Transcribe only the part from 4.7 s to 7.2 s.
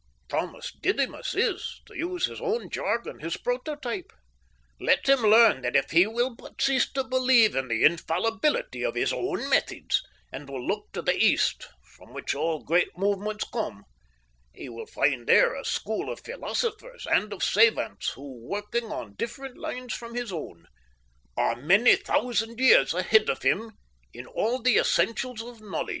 Let him learn that if he will but cease to